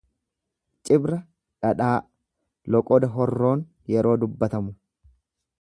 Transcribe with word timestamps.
Cibra 0.89 1.19
dhadhaa, 1.65 1.91
loqoda 2.77 3.13
Horroon 3.19 3.65
yeroo 3.97 4.19
dubbatamu. 4.25 4.79